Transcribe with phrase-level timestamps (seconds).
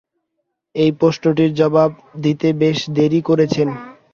[0.75, 1.91] এই প্রশ্নটির জবাব
[2.23, 3.67] দিতে বেশ দেরি করেছেন।